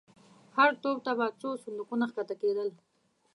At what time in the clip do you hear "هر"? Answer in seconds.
0.57-0.71